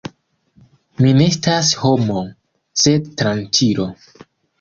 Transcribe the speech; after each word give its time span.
Mi 1.01 1.11
ne 1.17 1.27
estas 1.33 1.69
homo, 1.81 2.23
sed 2.85 3.13
tranĉilo! 3.21 3.87